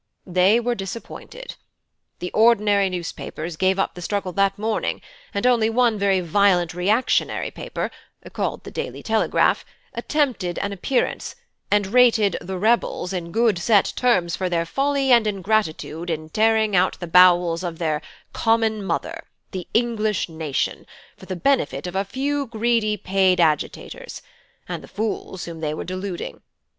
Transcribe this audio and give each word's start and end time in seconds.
They 0.25 0.59
were 0.59 0.73
disappointed. 0.73 1.57
The 2.17 2.31
ordinary 2.31 2.89
newspapers 2.89 3.55
gave 3.55 3.77
up 3.77 3.93
the 3.93 4.01
struggle 4.01 4.31
that 4.31 4.57
morning, 4.57 4.99
and 5.31 5.45
only 5.45 5.69
one 5.69 5.99
very 5.99 6.21
violent 6.21 6.73
reactionary 6.73 7.51
paper 7.51 7.91
(called 8.33 8.63
the 8.63 8.71
Daily 8.71 9.03
Telegraph) 9.03 9.63
attempted 9.93 10.57
an 10.57 10.71
appearance, 10.71 11.35
and 11.69 11.85
rated 11.85 12.35
'the 12.41 12.57
rebels' 12.57 13.13
in 13.13 13.31
good 13.31 13.59
set 13.59 13.93
terms 13.95 14.35
for 14.35 14.49
their 14.49 14.65
folly 14.65 15.11
and 15.11 15.27
ingratitude 15.27 16.09
in 16.09 16.29
tearing 16.29 16.75
out 16.75 16.99
the 16.99 17.05
bowels 17.05 17.63
of 17.63 17.77
their 17.77 18.01
'common 18.33 18.83
mother,' 18.83 19.25
the 19.51 19.67
English 19.71 20.27
Nation, 20.27 20.87
for 21.15 21.27
the 21.27 21.35
benefit 21.35 21.85
of 21.85 21.95
a 21.95 22.03
few 22.05 22.47
greedy 22.47 22.97
paid 22.97 23.39
agitators, 23.39 24.23
and 24.67 24.81
the 24.83 24.87
fools 24.87 25.45
whom 25.45 25.59
they 25.59 25.75
were 25.75 25.83
deluding. 25.85 26.41